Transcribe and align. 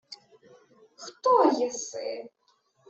—Хто 1.03 1.31
єси? 1.65 2.29